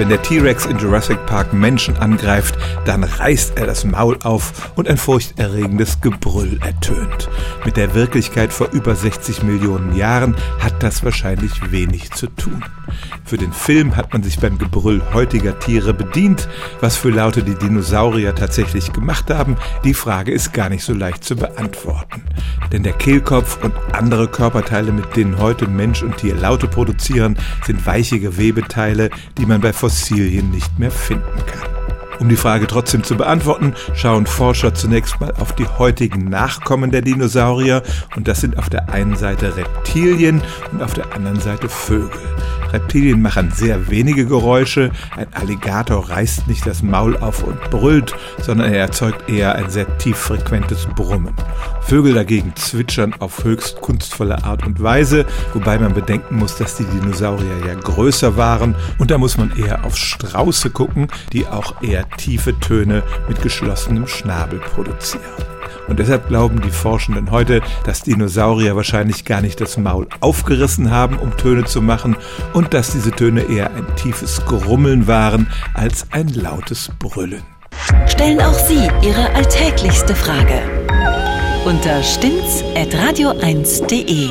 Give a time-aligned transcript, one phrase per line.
[0.00, 2.54] Wenn der T-Rex in Jurassic Park Menschen angreift,
[2.86, 7.28] dann reißt er das Maul auf und ein furchterregendes Gebrüll ertönt.
[7.64, 12.64] Mit der Wirklichkeit vor über 60 Millionen Jahren hat das wahrscheinlich wenig zu tun.
[13.24, 16.48] Für den Film hat man sich beim Gebrüll heutiger Tiere bedient.
[16.80, 21.22] Was für Laute die Dinosaurier tatsächlich gemacht haben, die Frage ist gar nicht so leicht
[21.22, 22.22] zu beantworten.
[22.72, 27.84] Denn der Kehlkopf und andere Körperteile, mit denen heute Mensch und Tier Laute produzieren, sind
[27.86, 31.69] weiche Gewebeteile, die man bei Fossilien nicht mehr finden kann.
[32.20, 37.00] Um die Frage trotzdem zu beantworten, schauen Forscher zunächst mal auf die heutigen Nachkommen der
[37.00, 37.82] Dinosaurier
[38.14, 42.20] und das sind auf der einen Seite Reptilien und auf der anderen Seite Vögel.
[42.72, 44.90] Reptilien machen sehr wenige Geräusche.
[45.16, 49.98] Ein Alligator reißt nicht das Maul auf und brüllt, sondern er erzeugt eher ein sehr
[49.98, 51.34] tieffrequentes Brummen.
[51.80, 56.84] Vögel dagegen zwitschern auf höchst kunstvolle Art und Weise, wobei man bedenken muss, dass die
[56.84, 62.04] Dinosaurier ja größer waren und da muss man eher auf Strauße gucken, die auch eher
[62.16, 65.24] tiefe Töne mit geschlossenem Schnabel produzieren.
[65.88, 71.18] Und deshalb glauben die Forschenden heute, dass Dinosaurier wahrscheinlich gar nicht das Maul aufgerissen haben,
[71.18, 72.16] um Töne zu machen,
[72.52, 77.42] und dass diese Töne eher ein tiefes Grummeln waren als ein lautes Brüllen.
[78.06, 80.62] Stellen auch Sie Ihre alltäglichste Frage
[81.64, 84.30] unter stimmt's.radio1.de.